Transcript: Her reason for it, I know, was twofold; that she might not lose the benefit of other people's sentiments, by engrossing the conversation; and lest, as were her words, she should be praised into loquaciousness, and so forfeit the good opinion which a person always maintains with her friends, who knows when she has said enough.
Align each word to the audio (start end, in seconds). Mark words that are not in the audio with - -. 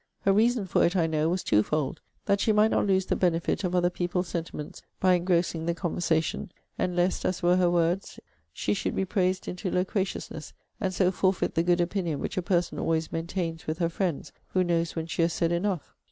Her 0.21 0.33
reason 0.33 0.65
for 0.65 0.83
it, 0.83 0.95
I 0.95 1.05
know, 1.05 1.29
was 1.29 1.43
twofold; 1.43 2.01
that 2.25 2.39
she 2.39 2.51
might 2.51 2.71
not 2.71 2.87
lose 2.87 3.05
the 3.05 3.15
benefit 3.15 3.63
of 3.63 3.75
other 3.75 3.91
people's 3.91 4.29
sentiments, 4.29 4.81
by 4.99 5.13
engrossing 5.13 5.67
the 5.67 5.75
conversation; 5.75 6.51
and 6.75 6.95
lest, 6.95 7.23
as 7.23 7.43
were 7.43 7.55
her 7.57 7.69
words, 7.69 8.19
she 8.51 8.73
should 8.73 8.95
be 8.95 9.05
praised 9.05 9.47
into 9.47 9.69
loquaciousness, 9.69 10.53
and 10.79 10.91
so 10.91 11.11
forfeit 11.11 11.53
the 11.53 11.61
good 11.61 11.81
opinion 11.81 12.19
which 12.19 12.35
a 12.35 12.41
person 12.41 12.79
always 12.79 13.11
maintains 13.11 13.67
with 13.67 13.77
her 13.77 13.89
friends, 13.89 14.31
who 14.47 14.63
knows 14.63 14.95
when 14.95 15.05
she 15.05 15.21
has 15.21 15.33
said 15.33 15.51
enough. 15.51 15.93